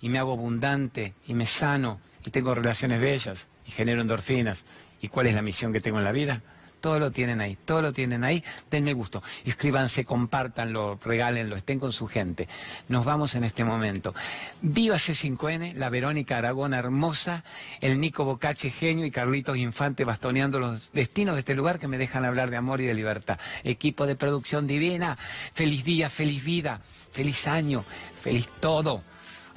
[0.00, 4.64] Y me hago abundante y me sano y tengo relaciones bellas y genero endorfinas.
[5.00, 6.42] ¿Y cuál es la misión que tengo en la vida?
[6.80, 8.42] Todo lo tienen ahí, todo lo tienen ahí.
[8.70, 9.20] Denme gusto.
[9.44, 12.48] Escríbanse, compártanlo, regálenlo, estén con su gente.
[12.88, 14.14] Nos vamos en este momento.
[14.62, 17.44] Viva C5N, la Verónica Aragón hermosa,
[17.80, 21.98] el Nico Bocache genio y Carlitos Infante bastoneando los destinos de este lugar que me
[21.98, 23.40] dejan hablar de amor y de libertad.
[23.64, 25.18] Equipo de producción divina,
[25.54, 26.80] feliz día, feliz vida,
[27.10, 27.84] feliz año,
[28.22, 29.02] feliz todo.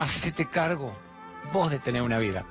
[0.01, 0.91] Hacete cargo
[1.53, 2.43] vos de tener una vida.